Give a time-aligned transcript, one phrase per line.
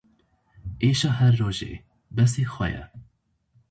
[0.87, 1.73] Êşa her rojê,
[2.15, 2.83] besî xwe ye.